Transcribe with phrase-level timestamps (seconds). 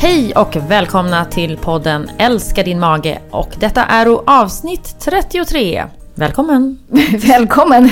[0.00, 5.84] Hej och välkomna till podden Älska din mage och detta är avsnitt 33.
[6.14, 6.78] Välkommen!
[7.28, 7.90] Välkommen!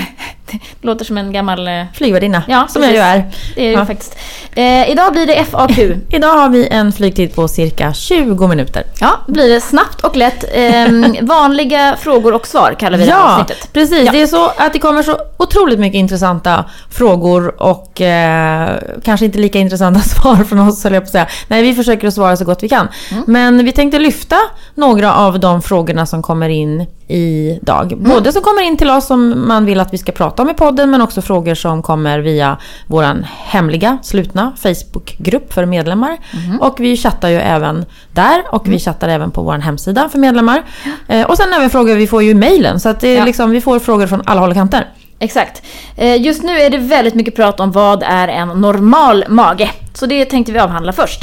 [0.50, 1.68] Det låter som en gammal...
[1.68, 3.14] eh, Flygvärdinna, Ja, som jag ju precis.
[3.14, 3.54] är.
[3.54, 3.86] Det är Ja.
[3.86, 4.16] faktiskt.
[4.54, 5.78] Eh, idag blir det FAQ.
[6.10, 8.82] Idag har vi en flygtid på cirka 20 minuter.
[9.00, 10.44] Ja, blir det snabbt och lätt.
[10.54, 13.72] Ehm, vanliga frågor och svar kallar vi det här Ja, avsnittet.
[13.72, 14.06] precis.
[14.06, 14.12] Ja.
[14.12, 18.70] Det är så att det kommer så otroligt mycket intressanta frågor och eh,
[19.04, 21.26] kanske inte lika intressanta svar från oss, höll jag på att säga.
[21.48, 22.88] Nej, vi försöker att svara så gott vi kan.
[23.10, 23.24] Mm.
[23.26, 24.36] Men vi tänkte lyfta
[24.74, 27.92] några av de frågorna som kommer in idag.
[27.92, 28.04] Mm.
[28.10, 30.54] Både som kommer in till oss som man vill att vi ska prata om i
[30.54, 32.56] podden, men också frågor som kommer via
[32.86, 36.16] vår hemliga, slutna Facebookgrupp för medlemmar.
[36.46, 36.60] Mm.
[36.60, 40.62] Och vi chattar ju även där och vi chattar även på vår hemsida för medlemmar.
[41.08, 43.24] Eh, och sen även frågor, vi får ju mejlen, så att det är Ja.
[43.24, 44.88] liksom, vi får frågor från alla håll och kanter.
[45.18, 45.62] Exakt.
[45.96, 49.70] Eh, just nu är det väldigt mycket prat om vad är en normal mage.
[49.94, 51.20] Så det tänkte vi avhandla först.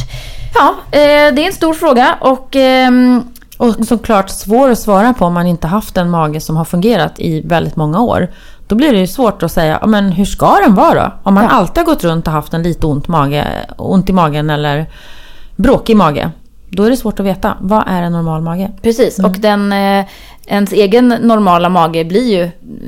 [0.55, 0.99] Ja, eh,
[1.33, 3.23] det är en stor fråga och ehm,
[3.63, 7.19] Och såklart svår att svara på om man inte haft en mage som har fungerat
[7.19, 8.27] i väldigt många år.
[8.67, 11.11] Då blir det ju svårt att säga, men hur ska den vara då?
[11.23, 11.49] Om man Ja.
[11.49, 13.47] alltid har gått runt och haft en lite ont, mage,
[13.77, 14.85] ont i magen eller
[15.55, 16.29] bråkig mage.
[16.69, 18.71] Då är det svårt att veta, vad är en normal mage?
[18.81, 19.31] Precis, Mm.
[19.31, 20.05] och den, eh,
[20.47, 22.37] ens egen normala mage blir ju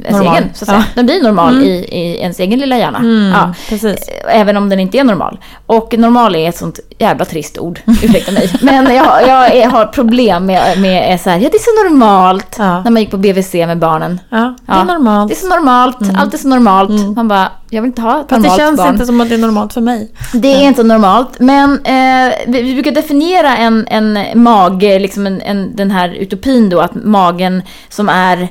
[0.03, 0.36] ens Normal.
[0.38, 0.78] egen, så att säga.
[0.80, 0.84] Ja.
[0.95, 1.64] Den blir normal Mm.
[1.66, 2.98] i, i ens egen lilla hjärna.
[2.98, 3.53] Mm, Ja.
[3.70, 4.08] precis.
[4.09, 5.39] Eh, Även om den inte är normal.
[5.66, 8.50] Och normal är ett sånt jävla trist ord, ursäkta mig.
[8.61, 12.56] Men jag, jag är, har problem med, med så här, ja det är så normalt.
[12.59, 12.83] Ja.
[12.83, 14.20] När man gick på BVC med barnen.
[14.30, 15.28] Ja, det är normalt.
[15.30, 17.16] Det är så normalt, allt är så normalt.
[17.16, 18.93] Man bara, jag vill inte ha ett Fast det normalt känns barn.
[18.93, 20.11] inte som att det är normalt för mig.
[20.33, 25.41] Det är inte normalt, men eh, vi, vi brukar definiera en, en mage, liksom en,
[25.41, 28.47] en, den här utopin då, att magen som är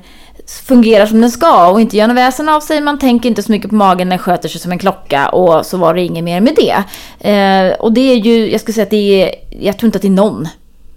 [0.47, 2.80] fungerar som den ska och inte gör något väsen av sig.
[2.80, 5.77] Man tänker inte så mycket på magen, den sköter sig som en klocka och så
[5.77, 6.84] var det inget mer med det.
[7.30, 10.02] Eh, och det är ju, jag skulle säga att det är, jag tror inte att
[10.02, 10.48] det är någon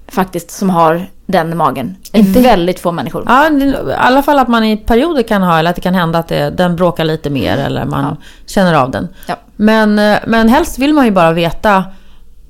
[0.08, 1.95] faktiskt som har den magen.
[2.11, 2.42] Inte?
[2.42, 3.23] väldigt få människor.
[3.26, 6.20] Ja, i alla fall att man i perioder kan ha, eller att det kan hända
[6.20, 9.08] att det, den bråkar lite mer eller man känner av den.
[9.26, 9.36] Ja.
[9.55, 11.83] Men, eh, men helst vill man ju bara veta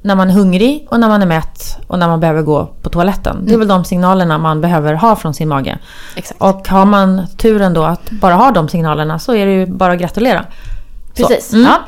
[0.02, 2.90] när man är hungrig och när man är mätt och när man behöver gå på
[2.90, 3.38] toaletten.
[3.46, 5.78] Det är väl de signalerna man behöver ha från sin mage.
[6.16, 6.42] Exakt.
[6.42, 9.94] Och har man turen då att bara ha de signalerna så är det ju bara
[9.94, 10.46] att gratulera.
[11.16, 11.54] Precis.
[11.54, 11.66] Mm.
[11.66, 11.80] Ja.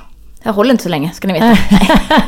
[0.44, 1.46] Jag håller inte så länge, ska ni veta.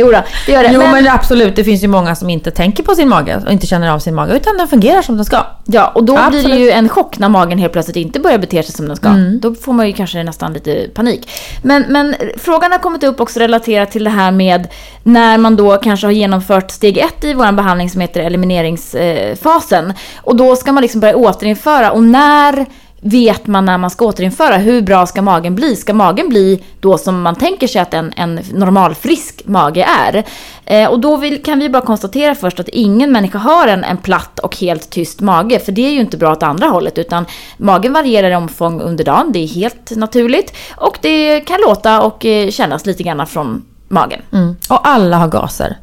[0.00, 0.70] jo då, det gör det.
[0.72, 3.66] Jo men absolut, det finns ju många som inte tänker på sin mage och inte
[3.66, 5.46] känner av sin mage utan den fungerar som den ska.
[5.66, 6.46] Ja, och då blir Absolut.
[6.46, 9.08] det ju en chock när magen helt plötsligt inte börjar bete sig som den ska.
[9.08, 9.40] Mm.
[9.40, 11.30] Då får man ju kanske nästan lite panik.
[11.62, 14.68] Men, men frågan har kommit upp också relaterat till det här med
[15.02, 19.92] när man då kanske har genomfört steg ett i vår behandling som heter elimineringsfasen.
[20.16, 21.90] Och då ska man liksom börja återinföra.
[21.90, 22.66] Och när
[23.00, 24.56] vet man när man ska återinföra?
[24.56, 25.76] Hur bra ska magen bli?
[25.76, 30.24] Ska magen bli då som man tänker sig att en, en normal frisk mage är?
[30.64, 33.96] Eh, och då vill, kan vi bara konstatera först att ingen människa har en, en
[33.96, 35.58] platt och helt tyst mage.
[35.58, 36.98] För det är ju inte bra åt andra hållet.
[36.98, 37.24] Utan
[37.56, 39.32] magen varierar i omfång under dagen.
[39.32, 40.56] Det är helt naturligt.
[40.76, 44.22] Och det kan låta och eh, kännas lite grann från magen.
[44.32, 44.56] Mm.
[44.68, 45.76] Och alla har gaser.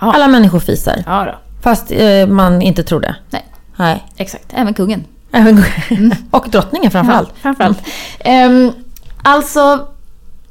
[0.00, 0.12] Ja.
[0.12, 1.04] Alla människor fiser.
[1.06, 1.38] Ja då.
[1.62, 3.14] Fast eh, man inte tror det.
[3.30, 3.44] Nej,
[3.76, 4.04] Nej.
[4.16, 4.46] exakt.
[4.54, 5.04] Även kungen.
[5.32, 5.64] Även-
[6.30, 7.28] och drottningen framförallt.
[7.28, 7.78] Ja, framförallt.
[8.18, 8.72] Ehm,
[9.22, 9.88] alltså,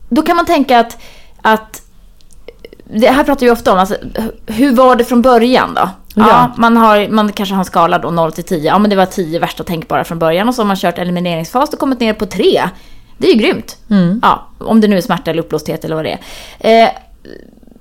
[0.09, 0.97] då kan man tänka att,
[1.41, 1.81] att
[2.93, 3.95] det här pratar vi ofta om, alltså,
[4.45, 5.89] hur var det från början då?
[6.15, 6.27] Ja.
[6.27, 6.51] Ja.
[6.57, 8.59] man, har, man kanske har en skala då 0 till 10.
[8.59, 11.73] Ja, men det var 10 värsta tänkbara från början och så har man kört elimineringsfas
[11.73, 12.69] och kommit ner på 3.
[13.17, 13.77] Det är ju grymt.
[13.89, 14.19] Mm.
[14.23, 16.17] Ja, om det nu är smärta eller uppblåsthet eller vad det
[16.59, 16.83] är.
[16.83, 16.89] Eh,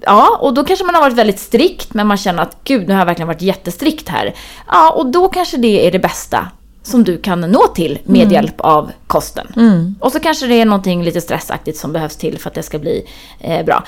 [0.03, 2.94] ja, och då kanske man har varit väldigt strikt, men man känner att gud, nu
[2.94, 4.34] har jag verkligen varit jättestrikt här.
[4.66, 6.48] Ja, och då kanske det är det bästa
[6.88, 9.47] som du kan nå till med hjälp av kosten.
[9.56, 9.94] Mm.
[10.00, 12.78] Och så kanske det är någonting lite stressaktigt som behövs till för att det ska
[12.78, 13.04] bli
[13.41, 13.84] eh, bra.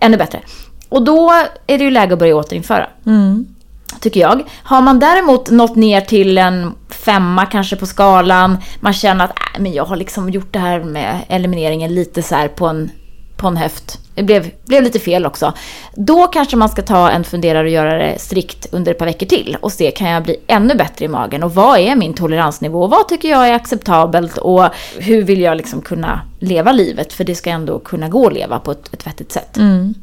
[0.00, 0.40] Ännu bättre.
[0.88, 1.30] Och då
[1.66, 3.46] är det ju läge att börja återinföra Mm.
[4.00, 4.42] tycker jag.
[4.62, 9.60] Har man däremot nått ner till en femma kanske på skalan, man känner att äh,
[9.60, 12.90] men jag har liksom gjort det här med elimineringen lite så här på en,
[13.36, 13.98] på en höft.
[14.14, 15.52] Det blev, blev lite fel också.
[15.94, 19.26] Då kanske man ska ta en funderare och göra det strikt under ett par veckor
[19.26, 22.82] till och se kan jag bli ännu bättre i magen och vad är min toleransnivå
[22.82, 24.64] och vad tycker jag är acceptabelt och
[24.98, 28.58] hur vill jag liksom kunna leva livet för det ska ändå kunna gå att leva
[28.58, 29.56] på ett, ett vettigt sätt.
[29.56, 29.94] Mm.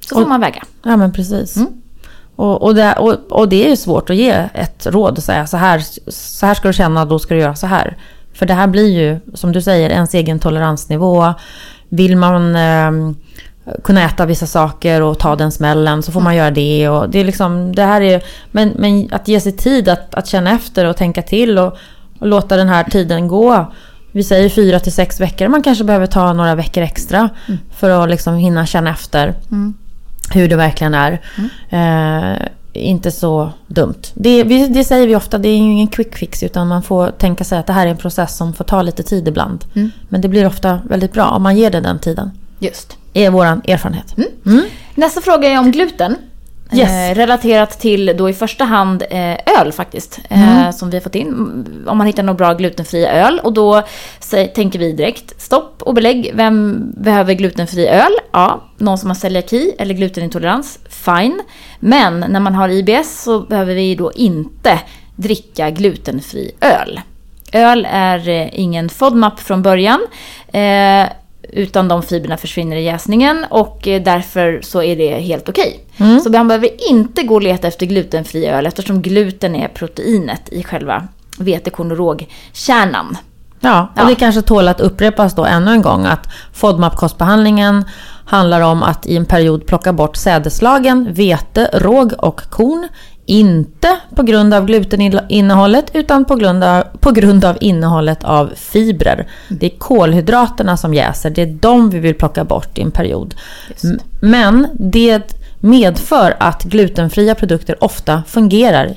[0.00, 0.64] Så får man väga.
[0.82, 1.56] Ja men precis.
[1.56, 1.68] Mm.
[2.36, 5.46] Och, och, det, och, och det är ju svårt att ge ett råd och säga
[5.46, 7.96] så här, så här ska du känna, då ska du göra så här.
[8.34, 11.34] För det här blir ju, som du säger, ens egen toleransnivå.
[11.88, 13.14] Vill man eh,
[13.84, 16.88] kunna äta vissa saker och ta den smällen så får man göra det.
[16.88, 20.26] Och det, är liksom, det här är, men, men att ge sig tid att, att
[20.26, 21.76] känna efter och tänka till och,
[22.18, 23.72] och låta den här tiden gå.
[24.12, 25.48] Vi säger fyra till sex veckor.
[25.48, 27.28] Man kanske behöver ta några veckor extra
[27.76, 29.34] för att liksom hinna känna efter.
[30.32, 31.20] hur det verkligen är.
[31.70, 32.46] Eh,
[32.78, 34.02] inte så dumt.
[34.14, 37.44] Det, det säger vi ofta, det är ju ingen quick fix utan man får tänka
[37.44, 39.64] sig att det här är en process som får ta lite tid ibland.
[39.74, 39.90] Mm.
[40.08, 42.30] Men det blir ofta väldigt bra om man ger det den tiden.
[42.58, 42.96] Just.
[43.14, 44.16] är vår erfarenhet.
[44.46, 44.64] Mm.
[44.94, 46.16] Nästa fråga är om gluten.
[46.72, 46.90] Yes.
[46.90, 50.20] Eh, relaterat till då i första hand eh, öl faktiskt.
[50.30, 51.84] Eh, som vi har fått in.
[51.88, 53.40] Om man hittar någon bra glutenfria öl.
[53.44, 53.82] Och då
[54.20, 56.30] sä- tänker vi direkt stopp och belägg.
[56.34, 58.12] Vem behöver glutenfri öl?
[58.32, 60.78] Ja, någon som har celiaki eller glutenintolerans.
[60.88, 61.42] Fine.
[61.80, 64.78] Men när man har IBS så behöver vi då inte
[65.16, 67.00] dricka glutenfri öl.
[67.52, 70.00] Öl är eh, ingen FODMAP från början.
[71.52, 75.80] Utan de fibrerna försvinner i jäsningen och eh, därför så är det helt okej.
[76.24, 80.62] Så man behöver inte gå och leta efter glutenfri öl eftersom gluten är proteinet i
[80.62, 81.08] själva
[81.38, 83.16] vetekorn och rågkärnan.
[83.60, 84.08] Ja, och Ja.
[84.08, 87.84] det kanske tål att upprepas då ännu en gång att FODMAP-kostbehandlingen
[88.24, 92.88] handlar om att i en period plocka bort sädeslagen, vete, råg och korn.
[93.30, 99.26] Inte på grund av gluteninnehållet utan på grund av, på grund av innehållet av fibrer.
[99.48, 103.34] Det är kolhydraterna som jäser, det är de vi vill plocka bort i en period.
[103.84, 108.94] M- Men det medför att glutenfria produkter ofta fungerar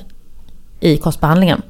[0.80, 1.62] i kostbehandlingen.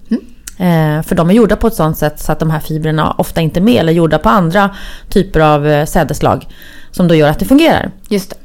[0.59, 3.41] Eh, för de är gjorda på ett sånt sätt så att de här fibrerna ofta
[3.41, 4.71] inte är med eller gjorda på andra
[5.09, 6.47] typer av eh, sädeslag
[6.91, 7.91] som då gör att det fungerar.
[8.09, 8.37] Just det.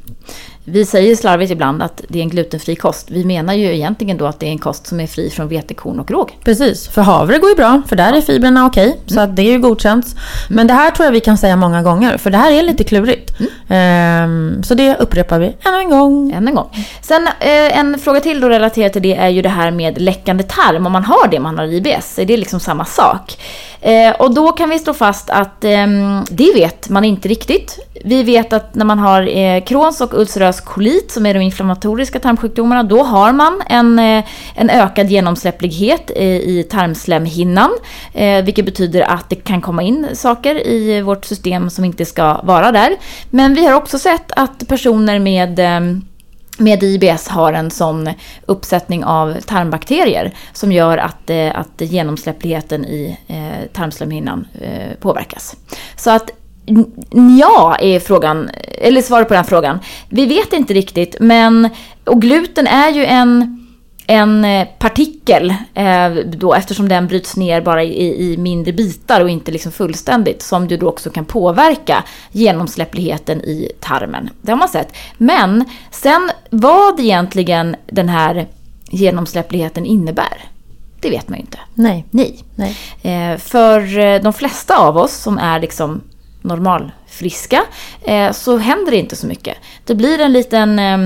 [0.70, 3.10] Vi säger slarvigt ibland att det är en glutenfri kost.
[3.10, 6.00] Vi menar ju egentligen då att det är en kost som är fri från vetekorn
[6.00, 6.38] och råg.
[6.44, 9.00] Precis, för havre går ju bra för där är fibrerna okej.
[9.06, 10.06] Så att det är ju godkänt.
[10.48, 12.84] Men det här tror jag vi kan säga många gånger för det här är lite
[12.84, 13.32] klurigt.
[13.68, 16.32] Ehm, så det upprepar vi ännu en gång.
[16.32, 16.70] Än en gång.
[17.02, 20.44] Sen eh, en fråga till då relaterat till det är ju det här med läckande
[20.44, 20.86] tarm.
[20.86, 23.38] Om man har det, man har IBS, är det liksom samma sak?
[23.80, 27.78] Eh, och då kan vi slå fast att ehm, det vet man inte riktigt.
[28.04, 32.20] Vi vet att när man har eh, Crohns och ulcerös kolit, som är de inflammatoriska
[32.20, 34.24] tarmsjukdomarna, då har man en, eh,
[34.54, 37.70] en ökad genomsläpplighet eh, i tarmslemhinnan.
[38.12, 42.40] Eh, vilket betyder att det kan komma in saker i vårt system som inte ska
[42.42, 42.96] vara där.
[43.30, 45.80] Men vi har också sett att personer med eh,
[46.58, 48.10] med IBS har en sån
[48.46, 55.56] uppsättning av tarmbakterier som gör att, eh, att genomsläppligheten i eh, tarmslemhinnan eh, påverkas.
[55.96, 56.30] Så att
[57.40, 59.78] ja är frågan, eller svaret på den frågan.
[60.08, 61.68] Vi vet inte riktigt, men
[62.04, 63.58] och gluten är ju en
[64.10, 69.30] en eh, partikel eh, då, eftersom den bryts ner bara i, i mindre bitar och
[69.30, 74.30] inte liksom fullständigt som ju då också kan påverka genomsläppligheten i tarmen.
[74.40, 74.96] Det har man sett.
[75.18, 78.46] Men sen vad egentligen den här
[78.90, 80.44] genomsläppligheten innebär,
[81.00, 81.58] det vet man ju inte.
[81.74, 82.04] Nej.
[82.10, 82.44] Nej.
[82.54, 82.76] Nej.
[83.02, 86.00] Eh, för de flesta av oss som är liksom
[86.42, 87.62] normalfriska
[88.06, 89.56] eh, så händer det inte så mycket.
[89.84, 90.98] Det blir en liten eh,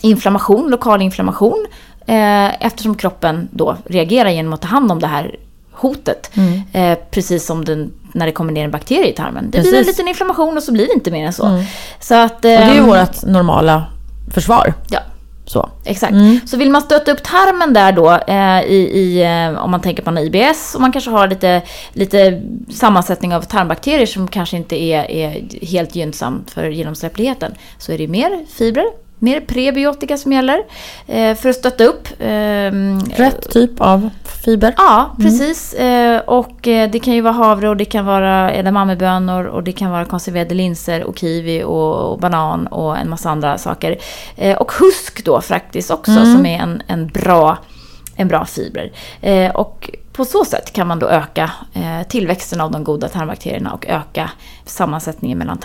[0.00, 1.66] inflammation, lokal inflammation
[2.06, 5.36] eh, eftersom kroppen då reagerar genom att ta hand om det här
[5.72, 6.30] hotet.
[6.72, 9.44] Eh, precis som den, när det kommer ner en bakterie i tarmen.
[9.50, 9.86] Det blir en Precis.
[9.86, 11.64] liten inflammation och så blir det inte mer än så.
[12.00, 13.86] så att, Och det är ju ehm, vårt normala
[14.34, 14.74] försvar.
[14.90, 15.00] Ja,
[15.48, 15.70] Så.
[15.84, 16.14] Exakt.
[16.46, 20.02] Så vill man stötta upp tarmen där då, eh, i, i, eh, om man tänker
[20.02, 21.62] på en IBS och man kanske har lite,
[21.92, 27.98] lite sammansättning av tarmbakterier som kanske inte är, är helt gynnsamt för genomsläppligheten, så är
[27.98, 28.86] det mer fibrer,
[29.18, 30.62] mer prebiotika som gäller
[31.06, 32.08] eh, för att stötta upp.
[32.18, 34.10] ehm, Rätt typ av
[34.44, 34.74] fiber.
[34.76, 35.74] Ja, precis.
[35.74, 39.72] Eh, och eh, det kan ju vara havre och det kan vara edamamebönor och det
[39.72, 43.96] kan vara konserverade linser och kiwi och, banan och en massa andra saker.
[44.58, 47.58] Och husk då faktiskt också som är en, en, bra,
[48.16, 48.92] en bra fiber.
[49.54, 51.50] Och på så sätt kan man då öka
[52.08, 54.30] tillväxten av de goda tarmbakterierna och öka
[54.64, 55.58] sammansättningen mellan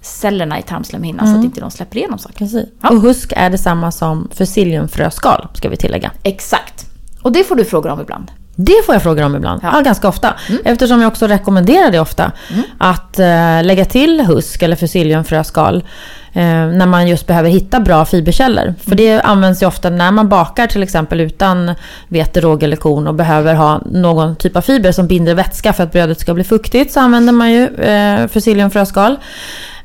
[0.00, 2.38] tarmcellerna i tarmslemhinnan så att inte de släpper igenom saker.
[2.38, 2.68] Precis.
[2.82, 2.88] Ja.
[2.88, 6.10] Och husk är detsamma som fusilliumfröskal, ska vi tillägga.
[6.22, 6.86] Exakt.
[7.22, 8.30] Och det får du frågor om ibland.
[8.56, 9.60] Det får jag frågor om ibland.
[9.62, 9.70] Ja.
[9.74, 9.80] Ja.
[9.80, 10.34] ganska ofta.
[10.64, 12.32] Eftersom jag också rekommenderar det ofta.
[12.78, 15.84] Att eh, lägga till husk eller fusilliumfröskal.
[16.32, 18.74] Eh, när man just behöver hitta bra fiberkällor.
[18.80, 21.74] För det används ju ofta när man bakar till exempel utan
[22.08, 25.84] vete, råg eller korn och behöver ha någon typ av fiber som binder vätska för
[25.84, 26.92] att brödet ska bli fuktigt.
[26.92, 29.16] Så använder man ju eh, fusilliumfröskal.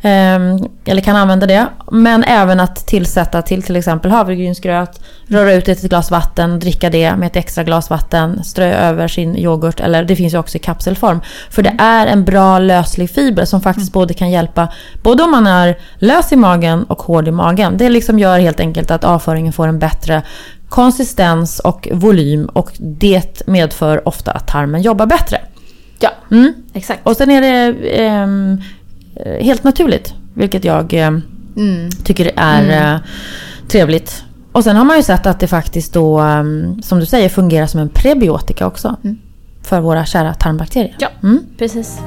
[0.06, 1.68] Eh, eller kan använda det.
[1.92, 6.60] Men även att tillsätta till till exempel havregrynsgröt, röra ut det i ett glas vatten,
[6.60, 10.38] dricka det med ett extra glas vatten, strö över sin yoghurt eller det finns ju
[10.38, 11.22] också i kapselform.
[11.50, 14.68] För det är en bra löslig fiber som faktiskt både kan hjälpa
[15.04, 17.78] både om man är lös i magen och hård i magen.
[17.78, 20.22] Det liksom gör helt enkelt att avföringen får en bättre
[20.70, 25.38] konsistens och volym och det medför ofta att tarmen jobbar bättre.
[26.00, 26.54] Ja, Mm.
[26.74, 27.00] exakt.
[27.04, 28.66] Och sen är det ehm, eh,
[29.42, 31.12] helt naturligt, vilket jag eh,
[31.58, 31.90] Mm.
[32.04, 33.00] Tycker är mm.
[33.68, 34.24] trevligt.
[34.52, 37.68] Och sen har man ju sett att det faktiskt då, mm, som du säger, fungerar
[37.68, 38.96] som en prebiotika också.
[39.04, 39.18] Mm.
[39.64, 40.96] För våra kära tarmbakterier.
[41.00, 41.40] Ja, mm.
[41.58, 42.00] precis.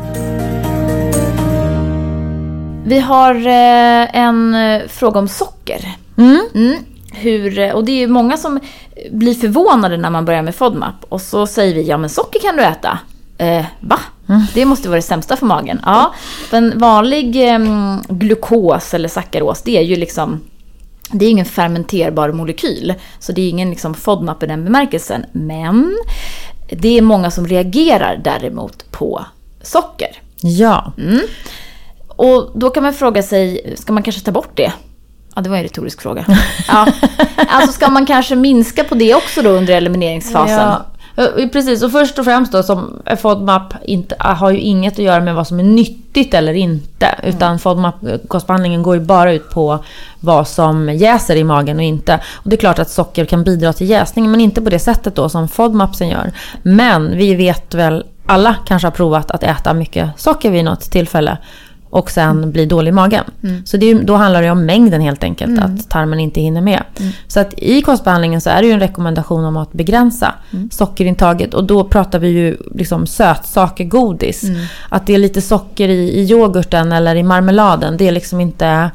[2.84, 5.96] Vi har eh, en eh, fråga om socker.
[6.18, 6.76] Mm.
[7.12, 8.60] Hur, och det är många som
[9.10, 10.94] blir förvånade när man börjar med FODMAP.
[11.08, 12.98] Och så säger vi, ja men socker kan du äta.
[13.38, 14.00] Eh, va?
[14.54, 15.80] Det måste vara det sämsta för magen.
[15.84, 16.14] Ja,
[16.52, 17.58] en vanlig eh,
[18.08, 20.40] glukos eller sackaros, det är ju liksom
[21.12, 25.24] det är ingen fermenterbar molekyl, så det är ingen liksom FODMAP i den bemärkelsen.
[25.32, 25.98] Men
[26.70, 29.24] det är många som reagerar däremot på
[29.62, 30.22] socker.
[30.40, 30.92] Ja.
[30.98, 31.20] Mm.
[32.08, 34.72] Och då kan man fråga sig, ska man kanske ta bort det?
[35.34, 36.24] Ja, det var en retorisk fråga.
[36.68, 36.86] Ja.
[37.36, 40.56] Alltså ska man kanske minska på det också då under elimineringsfasen?
[40.56, 40.86] Ja.
[41.52, 45.34] Precis, och först och främst då som FODMAP inte, har ju inget att göra med
[45.34, 47.14] vad som är nyttigt eller inte.
[47.22, 47.58] Utan mm.
[47.58, 49.84] FODMAP-kostbehandlingen går ju bara ut på
[50.20, 52.20] vad som jäser i magen och inte.
[52.34, 55.14] Och det är klart att socker kan bidra till jäsning, men inte på det sättet
[55.14, 56.32] då som FODMAPsen gör.
[56.62, 61.38] Men vi vet väl, alla kanske har provat att äta mycket socker vid något tillfälle
[61.90, 62.52] och sen mm.
[62.52, 63.24] blir dålig i magen.
[63.42, 63.66] Mm.
[63.66, 65.64] Så det, då handlar det om mängden helt enkelt, mm.
[65.64, 66.82] att tarmen inte hinner med.
[66.98, 67.12] Mm.
[67.28, 70.70] Så att i kostbehandlingen så är det ju en rekommendation om att begränsa mm.
[70.70, 71.54] sockerintaget.
[71.54, 74.44] Och då pratar vi ju liksom sötsaker, godis.
[74.44, 74.60] Mm.
[74.88, 78.90] Att det är lite socker i, i yoghurten eller i marmeladen, det är liksom inte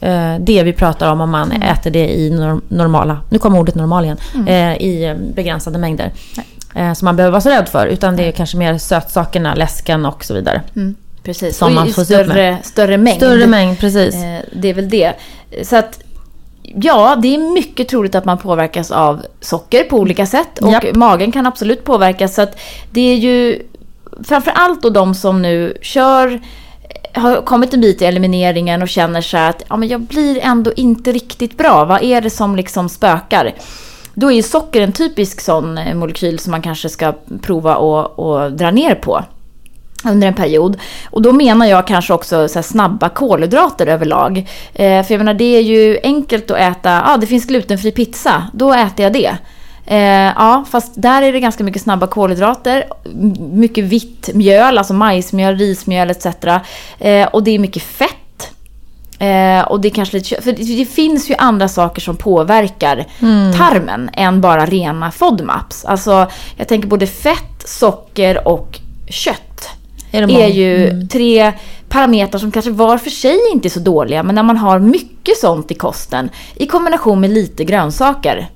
[0.00, 2.30] eh, det vi pratar om om man äter det i
[2.68, 6.12] normala, nu kommer ordet normal igen, eh, i begränsade mängder.
[6.74, 7.86] Eh, som man behöver vara så rädd för.
[7.86, 10.62] Utan det är kanske mer sötsakerna, läsken och så vidare.
[11.22, 13.16] Precis, som och man får större, större mängd.
[13.16, 14.14] Större mängd, precis.
[14.14, 15.12] Eh, det är väl det.
[15.62, 16.00] Så att,
[16.62, 20.58] ja, det är mycket troligt att man påverkas av socker på olika sätt.
[20.58, 20.94] Och Japp.
[20.94, 22.34] magen kan absolut påverkas.
[22.34, 22.60] Så att
[22.90, 23.62] det är ju
[24.24, 26.40] framför allt då de som nu kör
[27.14, 30.72] har kommit en bit i elimineringen och känner sig att ja, men jag blir ändå
[30.76, 31.84] inte riktigt bra.
[31.84, 33.54] Vad är det som liksom spökar?
[34.14, 38.94] Då är socker en typisk sån molekyl som man kanske ska prova och dra ner
[38.94, 39.24] på
[40.04, 40.76] under en period.
[41.10, 44.38] Och då menar jag kanske också så snabba kolhydrater överlag.
[44.74, 47.92] Eh, för jag menar det är ju enkelt att äta, ja ah, det finns glutenfri
[47.92, 49.36] pizza, då äter jag det.
[49.86, 52.84] Eh, ja, fast där är det ganska mycket snabba kolhydrater,
[53.52, 56.26] mycket vitt mjöl, alltså majsmjöl, rismjöl etc.
[56.98, 58.16] Eh, och det är mycket fett.
[59.18, 63.52] Eh, och det kanske lite, för det finns ju andra saker som påverkar mm.
[63.52, 65.84] tarmen än bara rena FODMAPs.
[65.84, 68.78] Alltså jag tänker både fett, socker och
[69.08, 69.51] kött
[70.12, 71.08] är, är ju mm.
[71.08, 71.52] tre
[71.88, 74.22] parametrar som kanske var för sig inte är så dåliga.
[74.22, 78.36] Men när man har mycket sånt i kosten i kombination med lite grönsaker.
[78.36, 78.48] Mm.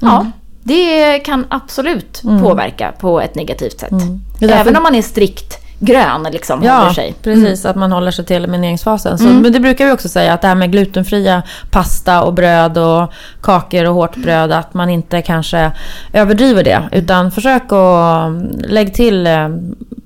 [0.00, 0.26] Ja,
[0.62, 2.42] det kan absolut mm.
[2.42, 3.90] påverka på ett negativt sätt.
[3.90, 4.20] Mm.
[4.40, 7.14] Även om man är strikt grön liksom ja, håller sig.
[7.22, 7.64] precis.
[7.64, 7.70] Mm.
[7.70, 9.18] Att man håller sig till elimineringsfasen.
[9.18, 9.42] Så, mm.
[9.42, 13.12] Men det brukar vi också säga att det här med glutenfria pasta och bröd och
[13.40, 15.70] kakor och hårt bröd, att man inte kanske
[16.12, 16.88] överdriver det.
[16.92, 18.32] Utan försök att
[18.70, 19.48] lägga till eh,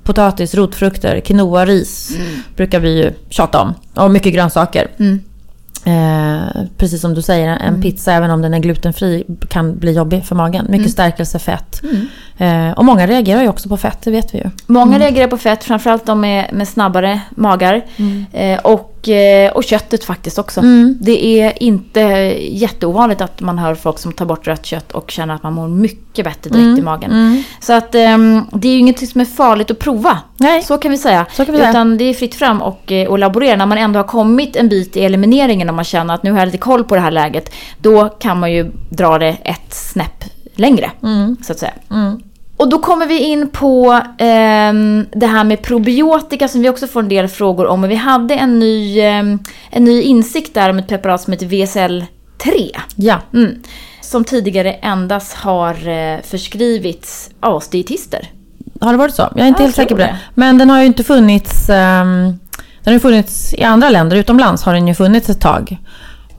[0.05, 2.17] potatis, rotfrukter, quinoa, ris.
[2.17, 2.43] Mm.
[2.57, 3.75] Brukar vi ju tjata om.
[3.95, 4.87] Och mycket grönsaker.
[4.99, 5.21] Mm.
[5.85, 7.83] Eh, precis som du säger, en mm.
[7.83, 10.65] pizza även om den är glutenfri kan bli jobbig för magen.
[10.65, 10.91] Mycket mm.
[10.91, 11.83] stärkelse, fett.
[12.37, 12.71] Mm.
[12.71, 14.51] Eh, och många reagerar ju också på fett, det vet vi ju.
[14.67, 14.99] Många mm.
[14.99, 17.85] reagerar på fett, framförallt de med, med snabbare magar.
[17.97, 18.27] Mm.
[18.33, 20.61] Eh, och, eh, och köttet faktiskt också.
[20.61, 20.99] Mm.
[21.01, 22.01] Det är inte
[22.51, 25.69] jätteovanligt att man hör folk som tar bort rött kött och känner att man mår
[25.69, 26.79] mycket bättre direkt mm.
[26.79, 27.45] i magen.
[27.61, 30.19] Så att ehm, det är ju ingenting som är farligt att prova.
[30.37, 30.63] Nej.
[30.63, 31.27] Så kan vi säga.
[31.33, 31.71] Så kan vi säga.
[31.71, 33.57] Utan det är fritt fram och, och laborera.
[33.57, 36.39] När man ändå har kommit en bit i elimineringen och man känner att nu har
[36.39, 37.53] jag lite koll på det här läget.
[37.79, 40.91] Då kan man ju dra det ett snäpp längre.
[41.03, 41.37] Mm.
[41.43, 41.73] Så att säga.
[41.91, 42.23] Mm.
[42.57, 44.73] Och då kommer vi in på eh,
[45.13, 47.83] det här med probiotika som vi också får en del frågor om.
[47.83, 49.25] vi hade en ny, eh,
[49.71, 52.77] en ny insikt där om ett preparat som heter VSL-3.
[52.97, 53.21] Ja.
[53.35, 53.63] Mm.
[54.01, 58.31] Som tidigare endast har eh, förskrivits av dietister.
[58.81, 59.23] Har det varit så?
[59.35, 60.07] Jag är inte ja, helt säker på det.
[60.07, 60.19] det.
[60.35, 61.69] Men den har ju inte funnits...
[61.69, 62.39] Um,
[62.85, 65.79] den har funnits i andra länder, utomlands har den ju funnits ett tag.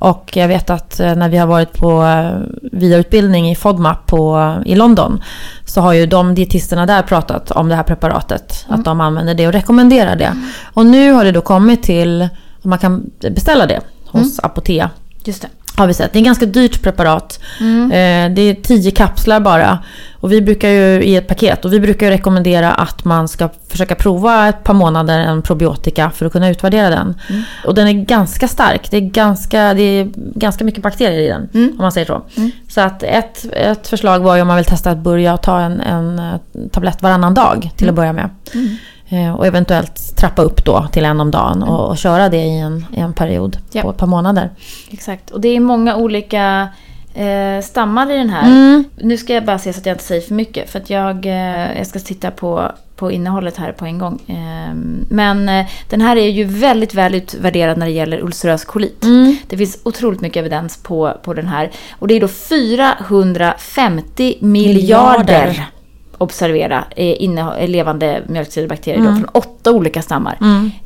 [0.03, 2.39] Och jag vet att eh, när vi har varit på eh,
[2.71, 5.23] vidareutbildning i FODMAP på, i London
[5.65, 8.65] så har ju de dietisterna där pratat om det här preparatet.
[8.67, 8.79] Mm.
[8.79, 10.25] Att de använder det och rekommenderar det.
[10.25, 10.49] Mm.
[10.73, 14.51] Och nu har det då kommit till att man kan beställa det hos mm.
[14.51, 14.89] Apotea.
[15.23, 15.47] Just det.
[15.75, 16.13] Har vi sett.
[16.13, 17.39] Det är ett ganska dyrt preparat.
[17.59, 17.91] Mm.
[17.91, 19.79] Eh, det är tio kapslar bara.
[20.23, 21.65] Och vi brukar ju i ett paket.
[21.65, 26.25] Och vi brukar rekommendera att man ska försöka prova ett par månader en probiotika för
[26.25, 27.19] att kunna utvärdera den.
[27.29, 27.41] Mm.
[27.65, 28.91] Och den är ganska stark.
[28.91, 31.49] Det är ganska, det är ganska mycket bakterier i den.
[31.53, 31.69] Mm.
[31.71, 32.21] Om man säger så.
[32.37, 32.51] Mm.
[32.69, 35.81] Så att ett, ett förslag var ju om man vill testa att börja ta en,
[35.81, 36.21] en
[36.71, 37.95] tablett varannan dag till att mm.
[37.95, 38.29] börja med.
[38.53, 38.77] Mm.
[39.09, 42.59] Eh, och eventuellt trappa upp då till en om dagen och, och köra det i
[42.59, 43.81] en, i en period Ja.
[43.81, 44.49] på ett par månader.
[44.91, 45.31] Exakt.
[45.31, 46.69] Och det är många olika
[47.13, 48.45] eh, stammar i den här.
[48.45, 48.83] Mm.
[48.95, 50.69] Nu ska jag bara se så att jag inte säger för mycket.
[50.69, 54.19] För att jag, eh, jag ska titta på, på innehållet här på en gång.
[54.27, 54.75] Eh,
[55.09, 59.03] men den här är ju väldigt väl utvärderad när det gäller ulcerös kolit.
[59.03, 59.35] Mm.
[59.47, 61.71] Det finns otroligt mycket evidens på, på den här.
[61.99, 65.65] Och det är då 450 miljarder, Miljarder.
[66.17, 70.37] Observera, eh, eh, levande mjölksyrabakterier då, från åtta olika stammar.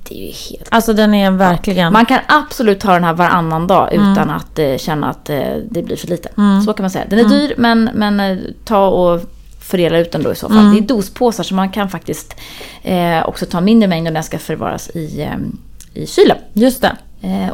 [0.04, 1.94] Det är ju helt Alltså den är verkligen...
[1.94, 5.82] man kan absolut ta den här varannan dag utan att eh, känna att eh, det
[5.82, 6.30] blir för lite.
[6.66, 7.06] Så kan man säga.
[7.10, 9.22] Den är dyr men, men ta och
[9.62, 10.72] fördela ut den då i så fall.
[10.72, 12.36] Det är dospåsar så man kan faktiskt
[13.26, 15.30] också ta mindre mängd om den ska förvaras i,
[15.94, 16.38] i kylen.
[16.54, 16.96] Just det.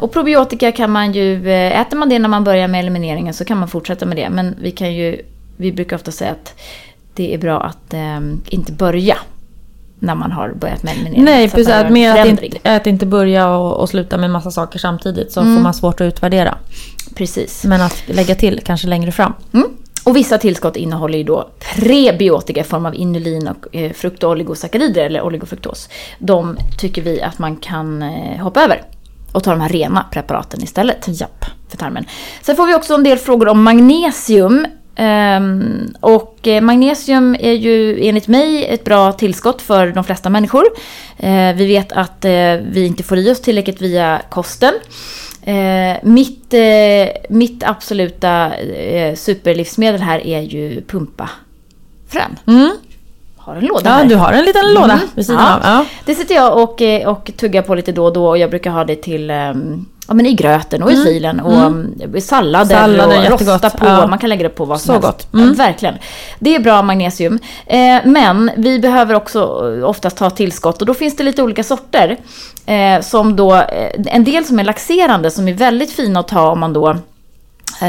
[0.00, 3.58] Och probiotika kan man ju, äter man det när man börjar med elimineringen så kan
[3.58, 4.30] man fortsätta med det.
[4.30, 5.22] Men vi kan ju,
[5.56, 6.54] vi brukar ofta säga att
[7.14, 9.16] det är bra att eh, inte börja
[9.98, 11.24] när man har börjat med eliminering.
[11.24, 11.68] Nej, precis.
[11.72, 15.40] Att, mer att, inte, att inte börja och, och sluta med massa saker samtidigt så
[15.40, 15.56] Mm.
[15.56, 16.58] får man svårt att utvärdera.
[17.14, 17.64] Precis.
[17.64, 19.32] Men att lägga till kanske längre fram.
[19.52, 19.68] Mm.
[20.04, 24.30] Och vissa tillskott innehåller ju då prebiotika i form av inulin och eh, frukt och
[24.30, 25.88] oligosackarider eller oligofruktos.
[26.18, 28.82] De tycker vi att man kan eh, hoppa över
[29.32, 31.44] och ta de här rena preparaten istället Japp.
[31.68, 32.04] för tarmen.
[32.42, 34.66] Sen får vi också en del frågor om magnesium.
[34.98, 40.64] Um, och eh, magnesium är ju enligt mig ett bra tillskott för de flesta människor.
[41.24, 42.30] Uh, vi vet att uh,
[42.70, 44.74] vi inte får i oss tillräckligt via kosten.
[45.48, 46.54] Uh, mitt,
[47.28, 48.52] mitt absoluta
[49.14, 52.38] superlivsmedel här är ju pumpafrön.
[52.46, 52.70] Mm.
[53.44, 54.04] Har en låda Ja, här.
[54.04, 55.08] du har en liten låda Mm.
[55.14, 55.54] vid sidan Ja.
[55.54, 55.60] av.
[55.64, 55.84] Ja.
[56.04, 58.70] Det sitter jag och, eh, och tuggar på lite då och då och jag brukar
[58.70, 61.94] ha det till ehm, Ja men i gröten och i filen och mm.
[62.20, 63.40] sallader, Sallader, och jättegott.
[63.64, 63.86] rosta på.
[63.86, 64.06] Ja.
[64.06, 65.06] Man kan lägga det på vad som Så helst.
[65.08, 65.34] gott.
[65.34, 65.48] Mm.
[65.48, 65.94] Ja, verkligen.
[66.38, 67.38] Det är bra magnesium.
[67.66, 71.62] Eh, men vi behöver också eh, oftast ta tillskott och då finns det lite olika
[71.62, 72.16] sorter.
[72.66, 76.50] Eh, som då, eh, en del som är laxerande som är väldigt fina att ta
[76.50, 76.96] om man då eh,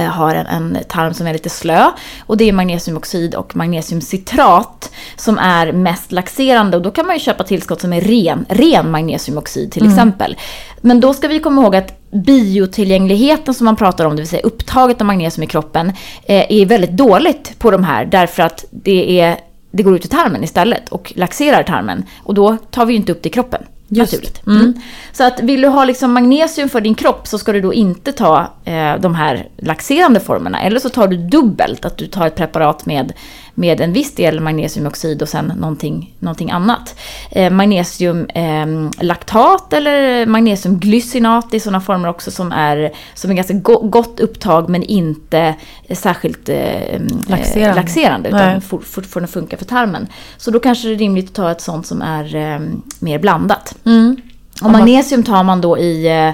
[0.03, 1.91] har en, en tarm som är lite slö.
[2.19, 6.77] Och det är magnesiumoxid och magnesiumcitrat som är mest laxerande.
[6.77, 10.38] Och då kan man ju köpa tillskott som är ren, ren magnesiumoxid till exempel.
[10.81, 14.41] Men då ska vi komma ihåg att biotillgängligheten som man pratar om, det vill säga
[14.41, 15.91] upptaget av magnesium i kroppen,
[16.23, 19.38] eh, är väldigt dåligt på de här därför att det, är,
[19.71, 22.03] det går ut i tarmen istället och laxerar tarmen.
[22.23, 23.63] Och då tar vi ju inte upp det i kroppen.
[23.88, 24.13] Just.
[24.13, 24.48] Naturligt.
[24.48, 24.74] Mm.
[25.12, 28.12] Så att vill du ha liksom magnesium för din kropp så ska du då inte
[28.12, 30.62] ta eh, de här laxerande formerna.
[30.62, 33.13] Eller så tar du dubbelt, att du tar ett preparat med,
[33.57, 36.95] med en viss del magnesiumoxid och sen någonting, någonting annat.
[37.31, 44.19] Eh, magnesiumlaktat eller magnesiumglycinat i sådana former också som är, som är ganska go- gott
[44.19, 45.55] upptag men inte
[45.93, 47.69] särskilt eh, Laxerande.
[47.69, 48.61] eh, laxerande utan Nej.
[48.61, 50.07] for- fortfarande funkar för tarmen.
[50.37, 52.59] Så då kanske det är rimligt att ta ett sånt som är eh,
[52.99, 53.75] mer blandat.
[53.85, 54.15] Mm.
[54.63, 56.31] Och magnesium tar man då i eh,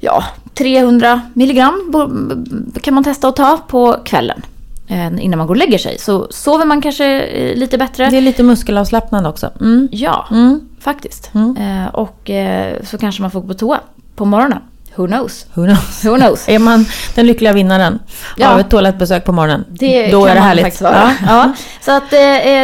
[0.00, 1.92] ja, 300 milligram
[2.82, 4.42] kan man testa att ta på kvällen.
[4.88, 5.98] Eh, Innan man går och lägger sig.
[5.98, 8.10] Så sover man kanske eh, lite bättre.
[8.10, 9.50] Det är lite muskelavslappnande också.
[9.60, 9.88] Mm.
[9.92, 10.60] Ja, Mm.
[10.80, 11.30] faktiskt.
[11.34, 11.56] Mm.
[11.56, 12.30] Eh, Och
[12.84, 13.80] så kanske man får gå på toa
[14.16, 14.58] på morgonen.
[14.96, 15.46] Who knows?
[15.54, 16.04] Who knows?
[16.04, 16.48] Who knows?
[16.48, 17.98] Är man den lyckliga vinnaren
[18.36, 18.48] Ja.
[18.48, 20.80] av ett toalettbesök på morgonen, Det då är det härligt.
[20.80, 21.14] vara.
[21.26, 21.52] Ja.
[21.80, 22.18] Så att eh,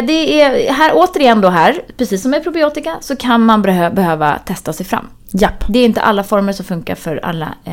[0.07, 4.39] det är här återigen då här, precis som med probiotika, så kan man behö- behöva
[4.39, 5.09] testa sig fram.
[5.35, 5.65] Japp.
[5.69, 7.73] Det är inte alla former som funkar för alla eh,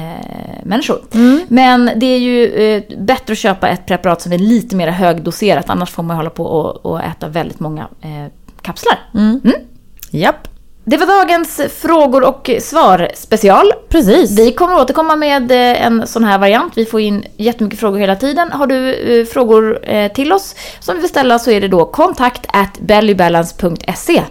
[0.63, 1.01] människor.
[1.13, 1.41] Mm.
[1.47, 5.69] Men det är ju eh, bättre att köpa ett preparat som är lite mer högdoserat.
[5.69, 8.99] Annars får man hålla på och, och äta väldigt många eh, kapslar.
[9.13, 9.41] Mm.
[9.43, 9.55] Mm.
[10.11, 10.47] Japp.
[10.89, 13.73] Det var dagens frågor och svar special.
[13.89, 14.39] Precis.
[14.39, 16.73] Vi kommer återkomma med eh, en sån här variant.
[16.75, 18.51] Vi får in jättemycket frågor hela tiden.
[18.51, 21.85] Har du eh, frågor eh, till oss som du vill ställa så är det då
[21.85, 24.23] kontakt at bellybalance.se.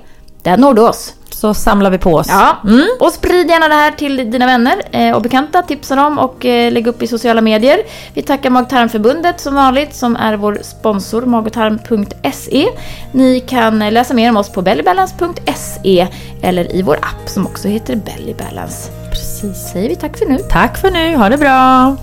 [0.42, 1.14] Där når du oss.
[1.40, 2.26] Så samlar vi på oss.
[2.30, 2.84] Ja, Mm.
[3.00, 5.62] och sprid gärna det här till dina vänner eh, och bekanta.
[5.62, 7.78] Tipsa dem och eh, lägg upp i sociala medier.
[8.14, 12.66] Vi tackar Mag-tarmförbundet som vanligt som är vår sponsor magotarm.se.
[13.12, 16.06] Ni kan läsa mer om oss på bellybalance.se
[16.42, 18.90] eller i vår app som också heter Bellybalance.
[19.10, 19.70] Precis.
[19.72, 20.38] Säger vi tack för nu.
[20.50, 21.16] Tack för nu.
[21.16, 21.96] Ha det bra.